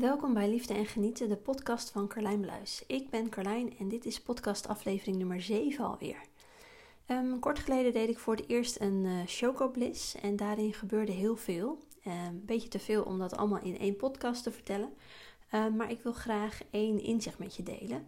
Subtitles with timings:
[0.00, 2.84] Welkom bij Liefde en Genieten, de podcast van Carlijn Bluis.
[2.86, 6.20] Ik ben Carlijn en dit is podcast aflevering nummer 7 alweer.
[7.06, 11.36] Um, kort geleden deed ik voor het eerst een uh, chocobliss en daarin gebeurde heel
[11.36, 11.78] veel.
[12.04, 14.92] Ehm, een beetje te veel om dat allemaal in één podcast te vertellen.
[15.50, 18.06] Ehm, maar ik wil graag één inzicht met je delen.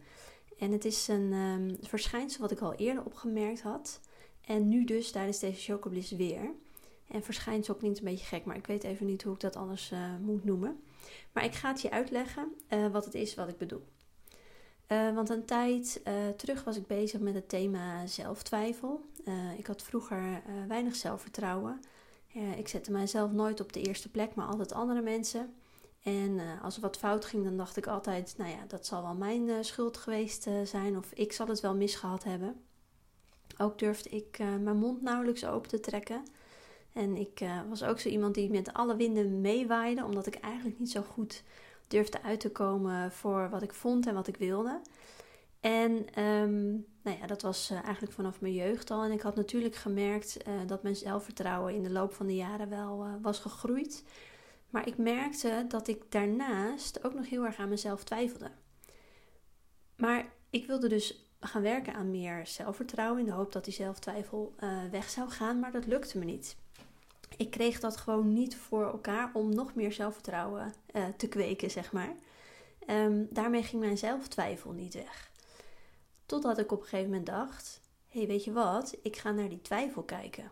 [0.58, 4.00] En het is een verschijnsel wat ik al eerder opgemerkt had.
[4.44, 6.50] En nu dus tijdens deze chocobliss weer.
[7.08, 9.90] En verschijnsel klinkt een beetje gek, maar ik weet even niet hoe ik dat anders
[9.92, 10.80] uh, moet noemen.
[11.32, 13.84] Maar ik ga het je uitleggen uh, wat het is wat ik bedoel.
[14.88, 16.02] Uh, want een tijd
[16.36, 19.04] terug was ik bezig met het thema zelftwijfel.
[19.58, 21.80] ik had vroeger weinig zelfvertrouwen.
[22.56, 25.54] ik zette mijzelf nooit op de eerste plek, maar altijd andere mensen.
[26.02, 29.14] En als er wat fout ging, dan dacht ik altijd: nou ja, dat zal wel
[29.14, 32.64] mijn schuld geweest zijn, of ik zal het wel misgehad hebben.
[33.58, 36.22] Ook durfde ik mijn mond nauwelijks open te trekken.
[36.94, 40.78] En ik uh, was ook zo iemand die met alle winden meewaaide, omdat ik eigenlijk
[40.78, 41.42] niet zo goed
[41.88, 44.80] durfde uit te komen voor wat ik vond en wat ik wilde.
[45.60, 49.04] En um, nou ja, dat was uh, eigenlijk vanaf mijn jeugd al.
[49.04, 52.68] En ik had natuurlijk gemerkt uh, dat mijn zelfvertrouwen in de loop van de jaren
[52.68, 54.04] wel was gegroeid.
[54.70, 58.50] Maar ik merkte dat ik daarnaast ook nog heel erg aan mezelf twijfelde.
[59.96, 64.54] Maar ik wilde dus gaan werken aan meer zelfvertrouwen in de hoop dat die zelftwijfel
[64.90, 66.56] weg zou gaan, maar dat lukte me niet
[67.36, 71.92] ik kreeg dat gewoon niet voor elkaar om nog meer zelfvertrouwen uh, te kweken, zeg
[71.92, 72.16] maar.
[72.86, 75.30] Um, daarmee ging mijn zelftwijfel niet weg.
[76.26, 78.96] Totdat ik op een gegeven moment dacht: hé, hey, weet je wat?
[79.02, 80.50] Ik ga naar die twijfel kijken.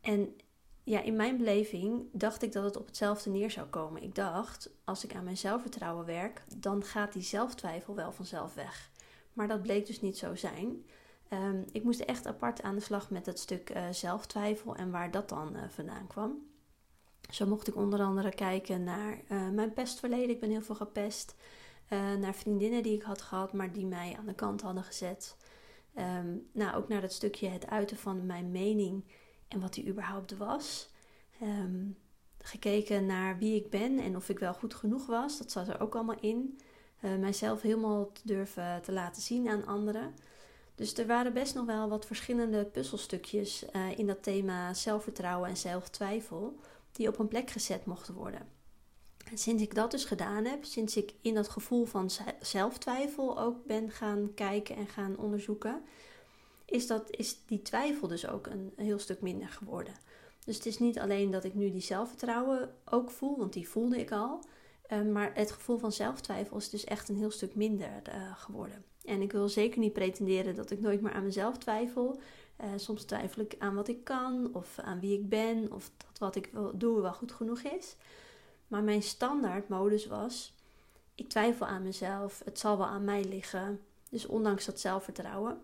[0.00, 0.36] En
[0.82, 4.02] ja, in mijn beleving dacht ik dat het op hetzelfde neer zou komen.
[4.02, 8.90] Ik dacht: als ik aan mijn zelfvertrouwen werk, dan gaat die zelftwijfel wel vanzelf weg.
[9.32, 10.84] Maar dat bleek dus niet zo zijn.
[11.32, 15.10] Um, ik moest echt apart aan de slag met het stuk uh, zelftwijfel en waar
[15.10, 16.46] dat dan uh, vandaan kwam.
[17.30, 20.30] Zo mocht ik onder andere kijken naar uh, mijn pestverleden.
[20.30, 21.34] Ik ben heel veel gepest.
[22.18, 25.36] naar vriendinnen die ik had gehad, maar die mij aan de kant hadden gezet.
[25.98, 29.04] Um, nou, ook naar dat stukje het uiten van mijn mening
[29.48, 30.90] en wat die überhaupt was.
[31.42, 31.96] Um,
[32.38, 35.38] gekeken naar wie ik ben en of ik wel goed genoeg was.
[35.38, 36.58] Dat zat er ook allemaal in.
[37.00, 40.14] mijzelf helemaal durven te laten zien aan anderen.
[40.76, 45.56] Dus er waren best nog wel wat verschillende puzzelstukjes uh, in dat thema zelfvertrouwen en
[45.56, 46.60] zelftwijfel
[46.92, 48.48] die op een plek gezet mochten worden.
[49.30, 52.10] En sinds ik dat dus gedaan heb, sinds ik in dat gevoel van
[52.40, 55.82] zelftwijfel ook ben gaan kijken en gaan onderzoeken,
[56.64, 59.94] is, dat, is die twijfel dus ook een, heel stuk minder geworden.
[60.44, 63.98] Dus het is niet alleen dat ik nu die zelfvertrouwen ook voel, want die voelde
[63.98, 64.44] ik al,
[64.88, 68.84] uh, maar het gevoel van zelftwijfel is dus echt een heel stuk minder uh, geworden.
[69.06, 72.20] En ik wil zeker niet pretenderen dat ik nooit meer aan mezelf twijfel.
[72.60, 76.18] Uh, soms twijfel ik aan wat ik kan, of aan wie ik ben, of dat
[76.18, 77.96] wat ik doe wel goed genoeg is.
[78.68, 80.54] Maar mijn standaardmodus was:
[81.14, 83.80] ik twijfel aan mezelf, het zal wel aan mij liggen.
[84.08, 85.60] Dus ondanks dat zelfvertrouwen.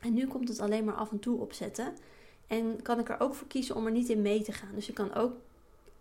[0.00, 1.96] En nu komt het alleen maar af en toe opzetten.
[2.46, 4.74] En kan ik er ook voor kiezen om er niet in mee te gaan.
[4.74, 5.32] Dus ik kan ook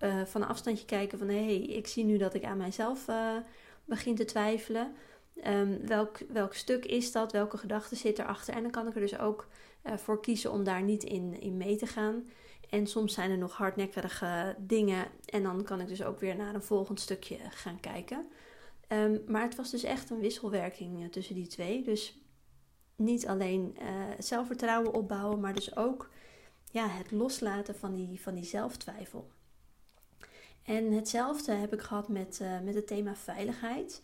[0.04, 3.08] uh, van een afstandje kijken van hé, hey, ik zie nu dat ik aan mijzelf
[3.08, 3.36] uh,
[3.86, 4.96] begin te twijfelen.
[5.46, 7.32] Um, welk, welk stuk is dat?
[7.32, 8.54] Welke gedachte zit erachter?
[8.54, 9.48] En dan kan ik er dus ook
[9.84, 12.28] uh, voor kiezen om daar niet in, in mee te gaan.
[12.70, 15.06] En soms zijn er nog hardnekkige dingen.
[15.26, 18.28] En dan kan ik dus ook weer naar een volgend stukje gaan kijken.
[18.90, 21.84] Um, maar het was dus echt een wisselwerking uh, tussen die twee.
[21.84, 22.18] Dus
[22.96, 23.86] niet alleen uh,
[24.20, 26.10] zelfvertrouwen opbouwen, maar dus ook
[26.72, 29.30] ja, het loslaten van die, van die zelftwijfel.
[30.64, 34.02] En hetzelfde heb ik gehad met, met het thema veiligheid.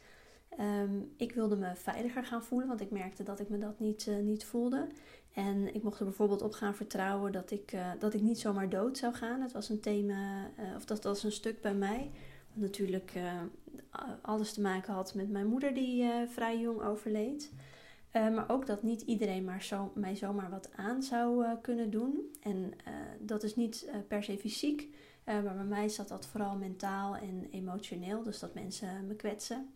[0.60, 4.06] Um, ik wilde me veiliger gaan voelen, want ik merkte dat ik me dat niet,
[4.06, 4.88] uh, niet voelde.
[5.34, 8.70] En ik mocht er bijvoorbeeld op gaan vertrouwen dat ik, uh, dat ik niet zomaar
[8.70, 9.42] dood zou gaan.
[9.42, 12.12] Het was een thema, uh, of dat was een stuk bij mij.
[12.54, 13.14] Wat natuurlijk
[14.22, 17.52] alles te maken had met mijn moeder die vrij jong overleed.
[18.12, 22.34] maar ook dat niet iedereen maar zo, mij zomaar wat aan zou kunnen doen.
[22.42, 22.74] En
[23.20, 28.24] dat is niet per se fysiek, maar bij mij zat dat vooral mentaal en emotioneel.
[28.24, 29.70] Dus dat mensen me kwetsen.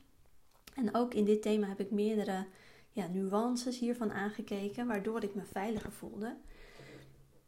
[0.78, 2.46] En ook in dit thema heb ik meerdere
[2.92, 6.36] ja, nuances hiervan aangekeken, waardoor ik me veiliger voelde.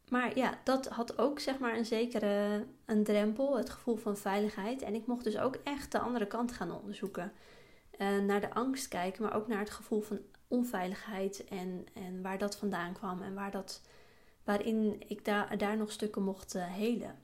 [0.10, 4.82] Maar ja, dat had ook zeg maar een zekere een drempel, het gevoel van veiligheid.
[4.82, 7.32] En ik mocht dus ook echt de andere kant gaan onderzoeken.
[7.98, 12.38] Uh, naar de angst kijken, maar ook naar het gevoel van onveiligheid en, en waar
[12.38, 13.82] dat vandaan kwam en waar dat,
[14.44, 17.20] waarin ik daar, daar nog stukken mocht uh, helen.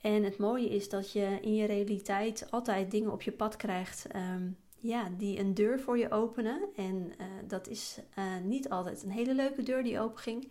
[0.00, 4.06] En het mooie is dat je in je realiteit altijd dingen op je pad krijgt
[4.16, 4.56] um,
[4.86, 6.68] ja, die een deur voor je openen.
[6.76, 10.48] En uh, dat is uh, niet altijd een hele leuke deur die openging.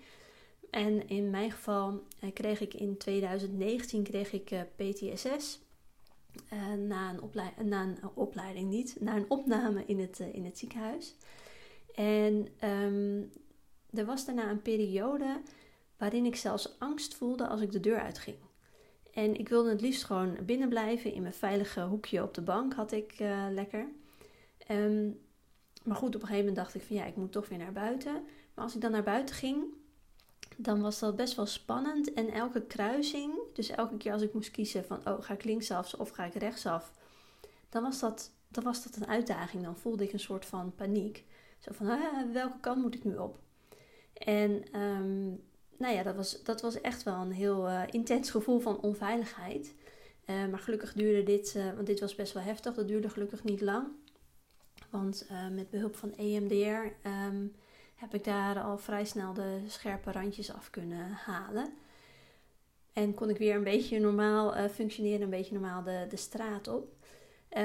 [0.70, 5.60] En in mijn geval uh, kreeg ik in 2019 kreeg ik PTSS.
[6.88, 7.16] na,
[7.58, 11.16] een na een opleiding niet, na een opname in het, in het ziekenhuis.
[11.94, 13.22] En ehm,
[13.94, 15.42] er was daarna een periode
[15.98, 18.38] waarin ik zelfs angst voelde als ik de deur uitging.
[19.14, 22.74] En ik wilde het liefst gewoon binnen blijven in mijn veilige hoekje op de bank,
[22.74, 23.14] had ik
[23.52, 23.88] lekker.
[24.66, 25.10] Ehm,
[25.84, 27.72] maar goed, op een gegeven moment dacht ik van ja, ik moet toch weer naar
[27.72, 28.14] buiten.
[28.54, 29.64] Maar als ik dan naar buiten ging,
[30.58, 32.14] dan was dat best wel spannend.
[32.14, 35.94] En elke kruising, dus elke keer als ik moest kiezen van oh, ga ik linksaf
[35.94, 36.92] of ga ik rechtsaf,
[37.70, 39.64] dan was dat, dan was dat een uitdaging.
[39.64, 41.24] Dan voelde ik een soort van paniek.
[41.60, 43.40] Zo van ah, welke kant moet ik nu op?
[44.14, 45.44] En um,
[45.78, 49.74] nou ja, dat was, dat was echt wel een heel uh, intens gevoel van onveiligheid.
[50.26, 53.44] Uh, maar gelukkig duurde dit, uh, want dit was best wel heftig, dat duurde gelukkig
[53.44, 53.88] niet lang.
[54.96, 57.48] Want met behulp van EMDR ehm,
[57.96, 61.74] heb ik daar al vrij snel de scherpe randjes af kunnen halen.
[62.94, 66.94] En kon ik weer een beetje normaal functioneren, een beetje normaal de, de straat op.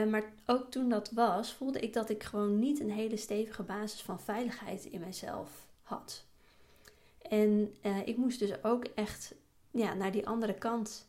[0.09, 4.01] maar ook toen dat was, voelde ik dat ik gewoon niet een hele stevige basis
[4.03, 6.25] van veiligheid in mezelf had.
[7.23, 7.75] En
[8.05, 9.35] ik moest dus ook echt
[9.71, 11.07] ja, naar die andere kant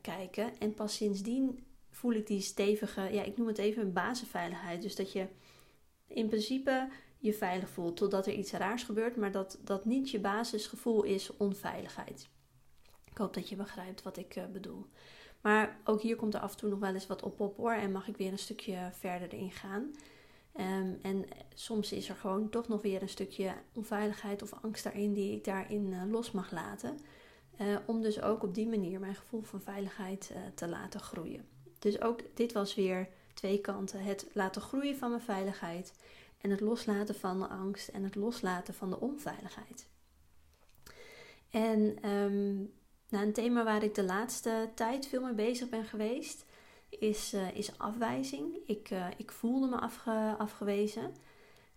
[0.00, 0.58] kijken.
[0.58, 4.82] En pas sindsdien voel ik die stevige, ja, ik noem het even een basisveiligheid.
[4.82, 5.26] Dus dat je
[6.14, 6.88] in principe
[7.18, 11.36] je veilig voelt totdat er iets raars gebeurt, maar dat dat niet je basisgevoel is
[11.36, 12.28] onveiligheid.
[13.10, 14.86] Ik hoop dat je begrijpt wat ik uh, bedoel.
[15.40, 17.72] Maar ook hier komt er af en toe nog wel eens wat op op hoor
[17.72, 19.90] en mag ik weer een stukje verder ingaan.
[20.56, 21.24] Um, en
[21.54, 25.44] soms is er gewoon toch nog weer een stukje onveiligheid of angst daarin die ik
[25.44, 26.98] daarin uh, los mag laten.
[27.60, 31.48] Uh, om dus ook op die manier mijn gevoel van veiligheid te laten groeien.
[31.78, 34.02] Dus ook dit was weer twee kanten.
[34.02, 35.92] Het laten groeien van mijn veiligheid
[36.40, 39.86] en het loslaten van de angst en het loslaten van de onveiligheid.
[41.50, 42.72] En um,
[43.10, 46.44] een thema waar ik de laatste tijd veel mee bezig ben geweest,
[46.88, 48.56] is, uh, is afwijzing.
[48.66, 51.14] Ik, uh, ik voelde me afge, afgewezen.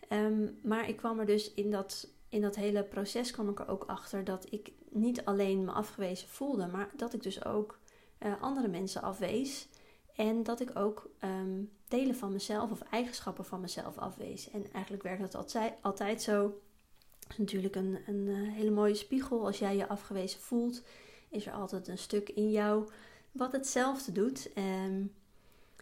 [0.10, 3.68] Um, maar ik kwam er dus in dat, in dat hele proces kwam ik er
[3.68, 7.80] ook achter dat ik niet alleen me afgewezen voelde, maar dat ik dus ook
[8.20, 9.68] uh, andere mensen afwees.
[10.16, 14.50] En dat ik ook um, delen van mezelf of eigenschappen van mezelf afwees.
[14.50, 16.44] En eigenlijk werkt dat altijd, altijd zo.
[17.20, 19.46] Het is natuurlijk een, een hele mooie spiegel.
[19.46, 20.82] Als jij je afgewezen voelt,
[21.30, 22.90] is er altijd een stuk in jou
[23.32, 24.50] wat hetzelfde doet.
[24.58, 25.14] Um,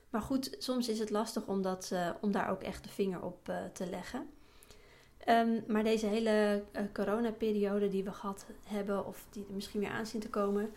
[0.10, 3.22] maar goed, soms is het lastig om, dat, uh, om daar ook echt de vinger
[3.22, 4.30] op uh, te leggen.
[5.28, 9.90] Um, maar deze hele uh, coronaperiode die we gehad hebben, of die er misschien weer
[9.90, 10.72] aan zien te komen,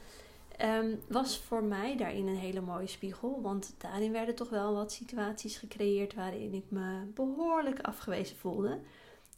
[0.62, 3.40] um, was voor mij daarin een hele mooie spiegel.
[3.42, 8.80] Want daarin werden toch wel wat situaties gecreëerd waarin ik me behoorlijk afgewezen voelde.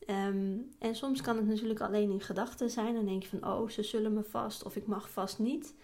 [0.07, 2.95] Um, en soms kan het natuurlijk alleen in gedachten zijn.
[2.95, 5.75] Dan denk je van, oh, ze zullen me vast of ik mag vast niet.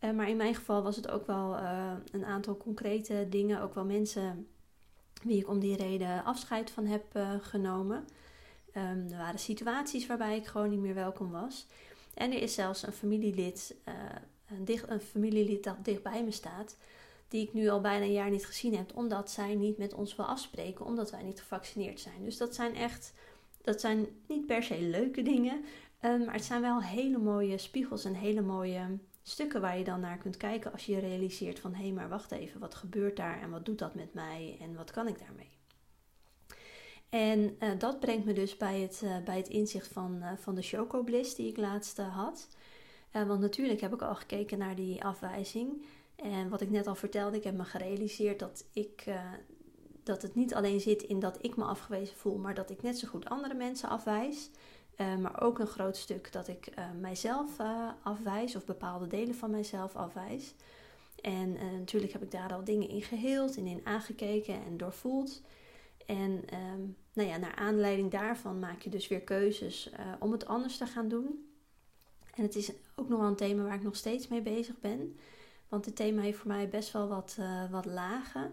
[0.00, 3.74] Uh, maar in mijn geval was het ook wel uh, een aantal concrete dingen, ook
[3.74, 4.46] wel mensen
[5.22, 8.04] wie ik om die reden afscheid van heb uh, genomen.
[8.76, 11.66] Um, er waren situaties waarbij ik gewoon niet meer welkom was.
[12.14, 13.76] En er is zelfs een familielid,
[14.50, 16.76] een, dicht, een familielid dat dicht bij me staat,
[17.28, 20.16] die ik nu al bijna een jaar niet gezien heb, omdat zij niet met ons
[20.16, 22.24] wil afspreken, omdat wij niet gevaccineerd zijn.
[22.24, 23.12] Dus dat zijn echt,
[23.62, 25.64] dat zijn niet per se leuke dingen,
[26.02, 30.00] um, maar het zijn wel hele mooie spiegels en hele mooie stukken waar je dan
[30.00, 33.40] naar kunt kijken als je realiseert van hé, hey, maar wacht even, wat gebeurt daar
[33.40, 35.56] en wat doet dat met mij en wat kan ik daarmee?
[37.08, 40.54] En uh, dat brengt me dus bij het, uh, bij het inzicht van, uh, van
[40.54, 42.48] de chocobliss die ik laatst had.
[43.26, 45.84] Want natuurlijk heb ik al gekeken naar die afwijzing.
[46.16, 49.04] En wat ik net al vertelde, ik heb me gerealiseerd dat, ik,
[50.02, 52.98] dat het niet alleen zit in dat ik me afgewezen voel, maar dat ik net
[52.98, 54.50] zo goed andere mensen afwijs.
[54.96, 59.50] Uh, maar ook een groot stuk dat ik mijzelf uh, afwijs of bepaalde delen van
[59.50, 60.54] mijzelf afwijs.
[61.20, 65.42] En natuurlijk heb ik daar al dingen in geheeld en in aangekeken en doorvoeld.
[66.06, 66.30] En
[66.72, 70.86] um, nou ja, naar aanleiding daarvan maak je dus weer keuzes om het anders te
[70.86, 71.47] gaan doen.
[72.38, 75.16] En het is ook nog wel een thema waar ik nog steeds mee bezig ben.
[75.68, 77.38] Want dit thema heeft voor mij best wel wat,
[77.70, 78.52] wat lagen.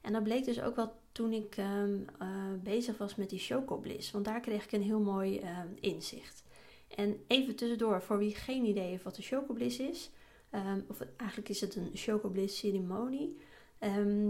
[0.00, 2.28] En dat bleek dus ook wel toen ik um, uh,
[2.62, 4.10] bezig was met die chocobliss.
[4.10, 6.42] Want daar kreeg ik een heel mooi uh, inzicht.
[6.96, 10.10] En even tussendoor, voor wie geen idee heeft wat de chocobliss is.
[10.54, 13.36] Um, of eigenlijk is het een chocobliss ceremonie.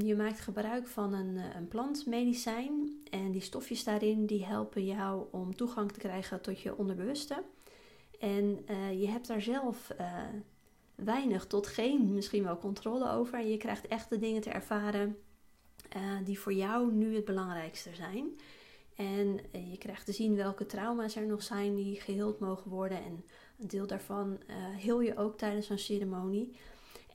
[0.05, 3.03] Je maakt gebruik van een, eh, een plantmedicijn.
[3.11, 7.43] En die stofjes daarin die helpen jou om toegang te krijgen tot je onderbewuste.
[8.19, 10.23] En uh, je hebt daar zelf uh,
[10.95, 13.39] weinig tot geen misschien wel controle over.
[13.39, 15.19] En je krijgt echt de dingen te ervaren
[15.97, 18.39] uh, die voor jou nu het belangrijkste zijn.
[18.95, 22.99] En je krijgt te zien welke trauma's er nog zijn die geheeld mogen worden.
[23.05, 23.25] En
[23.59, 24.39] een deel daarvan
[24.77, 26.57] heel je ook tijdens een ceremonie.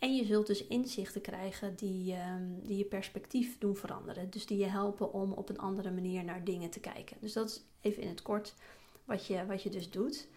[0.02, 4.30] En je zult dus inzichten krijgen die, ehm, die je perspectief doen veranderen.
[4.30, 7.18] Dus die je helpen om op een andere manier naar dingen te kijken.
[7.20, 8.54] Dus dat is even in het kort
[9.06, 10.28] wat je, wat je dus doet.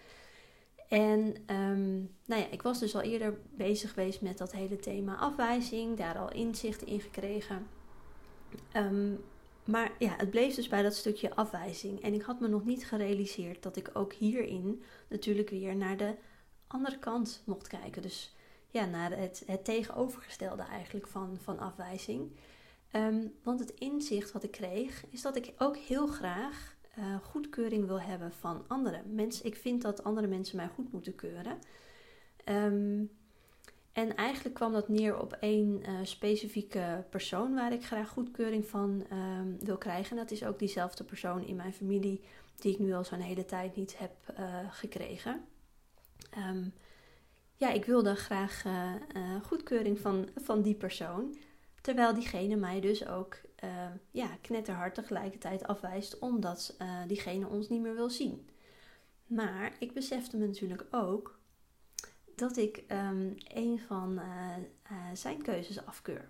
[0.94, 5.16] En um, nou ja, ik was dus al eerder bezig geweest met dat hele thema
[5.16, 7.66] afwijzing, daar al inzichten in gekregen.
[8.72, 9.12] Ehm,
[9.64, 12.02] maar ja, het bleef dus bij dat stukje afwijzing.
[12.02, 16.14] En ik had me nog niet gerealiseerd dat ik ook hierin natuurlijk weer naar de
[16.66, 18.02] andere kant mocht kijken.
[18.02, 18.34] Dus
[18.70, 22.30] ja, naar het, het tegenovergestelde eigenlijk van, van afwijzing.
[22.92, 27.86] Um, want het inzicht wat ik kreeg is dat ik ook heel graag uh, goedkeuring
[27.86, 29.14] wil hebben van anderen.
[29.14, 31.58] Mensen, ik vind dat andere mensen mij goed moeten keuren.
[32.44, 33.10] Um,
[33.92, 39.06] en eigenlijk kwam dat neer op één uh, specifieke persoon waar ik graag goedkeuring van
[39.12, 40.10] um, wil krijgen.
[40.10, 42.20] En dat is ook diezelfde persoon in mijn familie
[42.56, 45.44] die ik nu al zo'n hele tijd niet heb uh, gekregen.
[46.50, 46.72] Um,
[47.56, 48.62] ja, ik wilde graag
[49.42, 51.36] goedkeuring van, van die persoon.
[51.80, 57.80] Terwijl diegene mij dus ook uh, ja, knetterhard tegelijkertijd afwijst omdat uh, diegene ons niet
[57.80, 58.48] meer wil zien.
[59.26, 61.38] Maar ik besefte me natuurlijk ook
[62.34, 66.28] dat ik um, een van uh, zijn keuzes afkeur.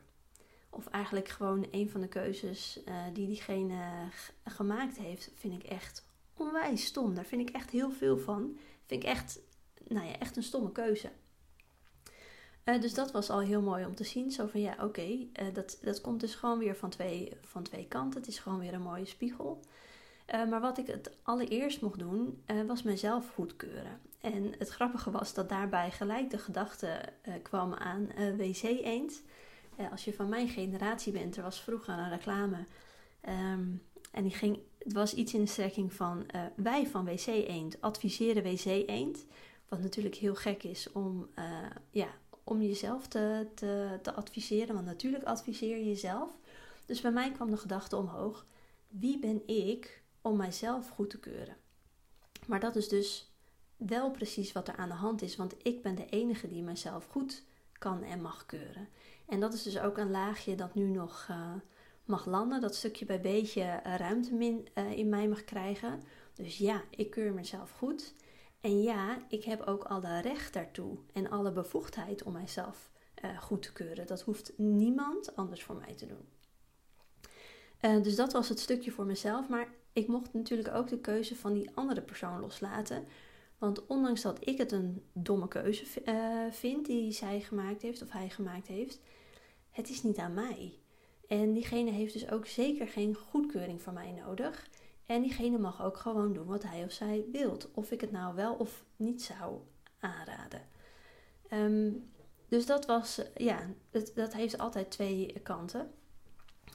[0.70, 2.80] Of eigenlijk gewoon een van de keuzes
[3.12, 4.08] die diegene
[4.44, 7.14] gemaakt heeft, vind ik echt onwijs stom.
[7.14, 8.58] Daar vind ik echt heel veel van.
[8.86, 9.40] Vind ik echt,
[9.88, 11.10] nou ja, echt een stomme keuze.
[12.64, 14.30] Uh, dus dat was al heel mooi om te zien.
[14.30, 17.86] Zo van ja, oké, uh, dat, dat komt dus gewoon weer van twee, van twee
[17.88, 18.20] kanten.
[18.20, 19.60] Het is gewoon weer een mooie spiegel.
[20.34, 24.00] Uh, maar wat ik het allereerst mocht doen, was mezelf goedkeuren.
[24.20, 27.00] En het grappige was dat daarbij gelijk de gedachte
[27.42, 29.22] kwam aan wc-eend.
[29.90, 32.56] als je van mijn generatie bent, er was vroeger een reclame.
[33.28, 38.42] Um, en die ging, het was iets in de strekking van wij van wc-eend adviseren
[38.42, 39.24] wc-eend.
[39.68, 41.28] Wat natuurlijk heel gek is om
[41.90, 42.08] ja,
[42.44, 44.74] om jezelf te, te, te adviseren.
[44.74, 46.38] Want natuurlijk adviseer je jezelf.
[46.86, 48.46] Dus bij mij kwam de gedachte omhoog:
[48.88, 51.56] wie ben ik om mijzelf goed te keuren?
[52.46, 53.32] Maar dat is dus
[53.76, 57.06] wel precies wat er aan de hand is, want ik ben de enige die mijzelf
[57.06, 58.88] goed kan en mag keuren.
[59.26, 61.52] En dat is dus ook een laagje dat nu nog uh,
[62.04, 66.02] mag landen, dat stukje bij beetje ruimte uh, in mij mag krijgen.
[66.34, 68.14] Dus ja, ik keur mezelf goed.
[68.64, 72.90] En ja, ik heb ook alle recht daartoe en alle bevoegdheid om mijzelf
[73.24, 74.06] uh, goed te keuren.
[74.06, 76.28] Dat hoeft niemand anders voor mij te doen.
[77.80, 79.48] Uh, dus dat was het stukje voor mezelf.
[79.48, 83.04] Maar ik mocht natuurlijk ook de keuze van die andere persoon loslaten.
[83.58, 88.10] Want ondanks dat ik het een domme keuze uh, vind die zij gemaakt heeft of
[88.10, 89.00] hij gemaakt heeft,
[89.70, 90.78] het is niet aan mij.
[91.28, 94.68] En diegene heeft dus ook zeker geen goedkeuring van mij nodig.
[95.06, 97.68] En diegene mag ook gewoon doen wat hij of zij wilt.
[97.74, 99.60] Of ik het nou wel of niet zou
[99.98, 100.60] aanraden.
[101.52, 102.10] Um,
[102.48, 105.90] dus dat was, ja, het, dat heeft altijd twee kanten.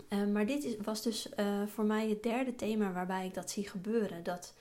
[0.10, 3.50] Um, maar dit is, was dus uh, voor mij het derde thema waarbij ik dat
[3.50, 4.24] zie gebeuren.
[4.24, 4.54] Dat,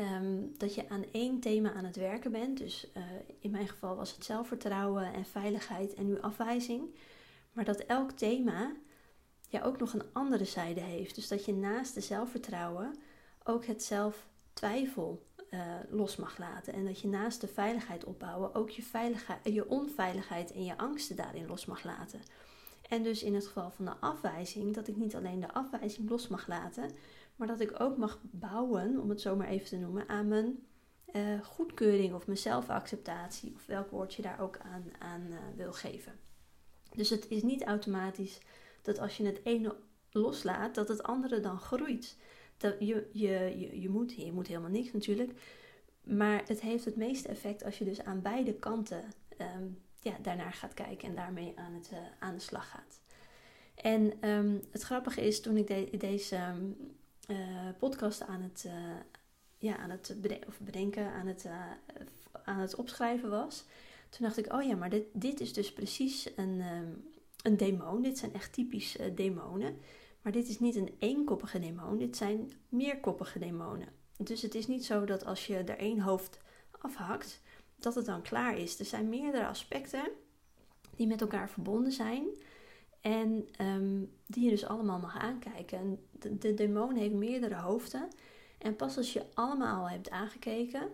[0.00, 2.58] um, dat je aan één thema aan het werken bent.
[2.58, 3.02] Dus uh,
[3.40, 6.94] in mijn geval was het zelfvertrouwen en veiligheid en nu afwijzing.
[7.52, 8.72] Maar dat elk thema
[9.48, 11.14] ja, ook nog een andere zijde heeft.
[11.14, 12.94] Dus dat je naast de zelfvertrouwen
[13.44, 16.72] ook het zelftwijfel uh, los mag laten.
[16.72, 18.82] En dat je naast de veiligheid opbouwen ook je,
[19.42, 22.20] je onveiligheid en je angsten daarin los mag laten.
[22.88, 26.28] En dus in het geval van de afwijzing, dat ik niet alleen de afwijzing los
[26.28, 26.90] mag laten,
[27.36, 30.66] maar dat ik ook mag bouwen, om het zo maar even te noemen, aan mijn
[31.12, 35.72] uh, goedkeuring of mijn zelfacceptatie, of welk woord je daar ook aan, aan uh, wil
[35.72, 36.12] geven.
[36.94, 38.40] Dus het is niet automatisch
[38.88, 39.76] dat als je het ene
[40.10, 42.16] loslaat, dat het andere dan groeit.
[42.56, 45.32] Dat je, je, je, je, moet, je moet helemaal niks natuurlijk.
[46.02, 49.04] Maar het heeft het meeste effect als je dus aan beide kanten
[49.56, 53.00] um, ja, daarnaar gaat kijken en daarmee aan, het, uh, aan de slag gaat.
[53.74, 56.76] En um, het grappige is, toen ik de, deze um,
[57.30, 58.72] uh, podcast aan het, uh,
[59.58, 60.16] ja, aan het
[60.46, 61.46] of bedenken, aan het,
[62.44, 63.64] aan het opschrijven was,
[64.08, 66.62] toen dacht ik, oh ja, maar dit, dit is dus precies een,
[67.42, 68.02] een demon.
[68.02, 69.78] Dit zijn echt typisch uh, demonen.
[70.22, 71.98] Maar dit is niet een eenkoppige demon.
[71.98, 73.88] Dit zijn meerkoppige demonen.
[74.16, 76.40] Dus het is niet zo dat als je er één hoofd
[76.70, 77.40] afhakt,
[77.78, 78.78] dat het dan klaar is.
[78.78, 80.10] Er zijn meerdere aspecten
[80.96, 82.26] die met elkaar verbonden zijn.
[83.00, 86.06] En um, die je dus allemaal mag aankijken.
[86.10, 88.08] De, de demon heeft meerdere hoofden.
[88.58, 90.88] En pas als je allemaal hebt aangekeken,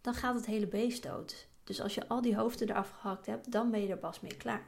[0.00, 1.48] dan gaat het hele beest dood.
[1.64, 4.36] Dus als je al die hoofden eraf gehakt hebt, dan ben je er pas mee
[4.36, 4.66] klaar.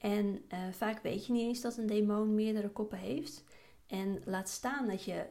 [0.00, 3.44] En uh, vaak weet je niet eens dat een demon meerdere koppen heeft.
[3.86, 5.26] En laat staan dat je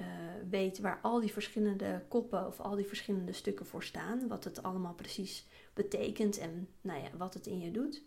[0.00, 0.06] uh,
[0.50, 4.28] weet waar al die verschillende koppen of al die verschillende stukken voor staan.
[4.28, 8.02] Wat het allemaal precies betekent en nou ja, wat het in je doet.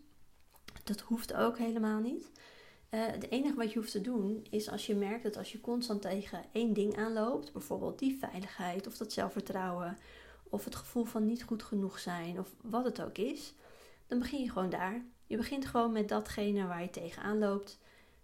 [0.84, 2.30] Dat hoeft ook helemaal niet.
[2.90, 5.60] Uh, het enige wat je hoeft te doen is als je merkt dat als je
[5.60, 9.98] constant tegen één ding aanloopt, bijvoorbeeld die veiligheid of dat zelfvertrouwen
[10.50, 13.54] of het gevoel van niet goed genoeg zijn of wat het ook is,
[14.06, 15.04] dan begin je gewoon daar.
[15.26, 17.78] Je begint gewoon met datgene waar je tegenaan loopt,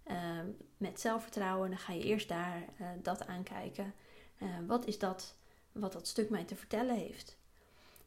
[0.07, 0.39] uh,
[0.77, 1.69] met zelfvertrouwen.
[1.69, 3.93] Dan ga je eerst daar uh, dat aankijken.
[4.67, 5.35] wat is dat
[5.71, 7.37] wat dat stuk mij te vertellen heeft?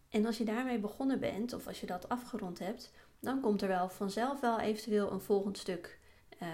[0.08, 3.68] En als je daarmee begonnen bent of als je dat afgerond hebt, dan komt er
[3.68, 5.98] wel vanzelf wel eventueel een volgend stuk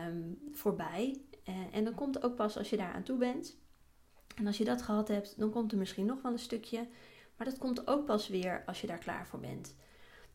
[0.07, 1.21] um, voorbij.
[1.49, 3.57] Uh, en dan komt ook pas als je daar aan toe bent.
[4.37, 6.89] En als je dat gehad hebt, dan komt er misschien nog wel een stukje.
[7.37, 9.75] Maar dat komt ook pas weer als je daar klaar voor bent.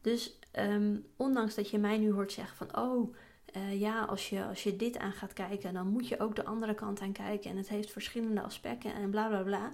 [0.08, 3.16] Dus um, ondanks dat je mij nu hoort zeggen van oh
[3.56, 6.46] uh, ja, als je, als je dit aan gaat kijken, dan moet je ook de
[6.46, 7.52] andere kant aan kijken.
[7.52, 9.72] En het heeft verschillende aspecten en bla bla bla.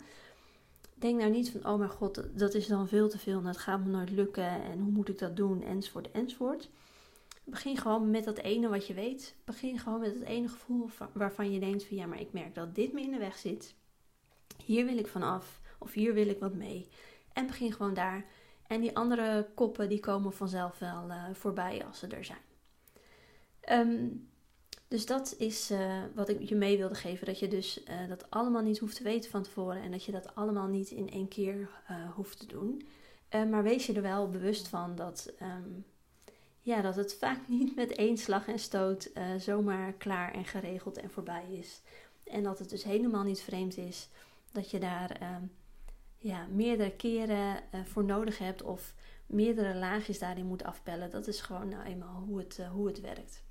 [0.94, 3.58] Denk nou niet van oh mijn god, dat is dan veel te veel en dat
[3.58, 4.64] gaat me nooit lukken.
[4.64, 5.64] En hoe moet ik dat doen?
[5.64, 6.70] Enzovoort, enzovoort.
[7.44, 9.36] Begin gewoon met dat ene wat je weet.
[9.46, 12.76] Begin gewoon met het ene gevoel waarvan je denkt van ja, maar ik merk dat
[12.76, 13.74] dit me in de weg zit.
[14.66, 16.88] Hier wil ik vanaf of hier wil ik wat mee.
[17.34, 18.26] En begin gewoon daar.
[18.68, 22.42] En die andere koppen die komen vanzelf wel uh, voorbij als ze er zijn.
[23.70, 24.28] Um,
[24.88, 27.26] dus dat is uh, wat ik je mee wilde geven.
[27.26, 29.82] Dat je dus uh, dat allemaal niet hoeft te weten van tevoren.
[29.82, 31.70] En dat je dat allemaal niet in één keer
[32.16, 32.88] hoeft te doen.
[33.50, 35.86] maar wees je er wel bewust van dat um,
[36.62, 41.10] ja, dat het vaak niet met één slag en stoot zomaar klaar en geregeld en
[41.10, 41.82] voorbij is.
[42.24, 44.10] En dat het dus helemaal niet vreemd is
[44.52, 45.36] dat je daar uh,
[46.24, 48.94] ja, meerdere keren uh, voor nodig hebt of
[49.26, 51.10] meerdere laagjes daarin moet afpellen.
[51.10, 53.44] Dat is gewoon nou eenmaal hoe het, hoe het werkt.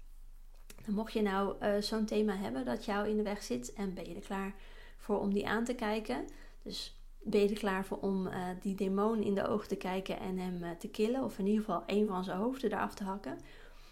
[0.87, 4.15] Mocht je nou zo'n thema hebben dat jou in de weg zit en ben je
[4.15, 4.55] er klaar
[4.97, 6.25] voor om die aan te kijken.
[6.63, 8.29] Dus ben je er klaar voor om
[8.61, 11.83] die demon in de ogen te kijken en hem te killen, of in ieder geval
[11.87, 13.39] een van zijn hoofden eraf te hakken,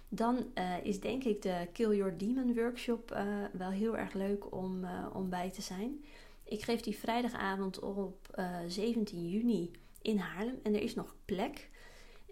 [0.09, 0.47] dan
[0.83, 3.23] is denk ik de Kill Your Demon workshop
[3.53, 6.05] wel heel erg leuk om, om bij te zijn.
[6.51, 9.71] Ik geef die vrijdagavond op 17 juni
[10.03, 11.71] in Haarlem en er is nog plek.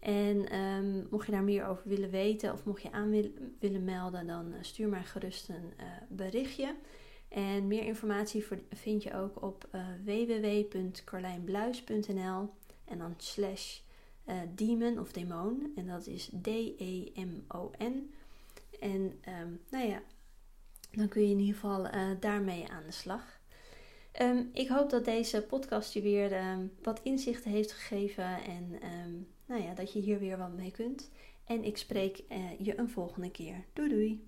[0.01, 3.85] En um, mocht je daar meer over willen weten of mocht je aan wil, willen
[3.85, 5.73] melden, dan stuur mij gerust een
[6.09, 6.75] berichtje.
[7.29, 12.51] En meer informatie vind je ook op uh, www.carlijnbluis.nl
[12.85, 13.81] en dan slash
[14.27, 15.73] uh, demon of demon.
[15.77, 18.15] En dat is D-E-M-O-N.
[18.81, 20.03] En um, nou ja,
[20.91, 23.38] dan kun je in ieder geval uh, daarmee aan de slag.
[24.23, 28.79] Um, ik hoop dat deze podcast je weer um, wat inzichten heeft gegeven en
[29.47, 31.11] nou ja, dat je hier weer wat mee kunt.
[31.45, 32.23] En ik spreek
[32.59, 33.65] je een volgende keer.
[33.73, 34.28] Doei doei!